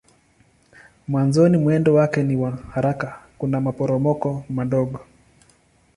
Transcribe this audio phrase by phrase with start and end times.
[1.07, 4.99] Mwanzoni mwendo wake ni wa haraka kuna maporomoko madogo.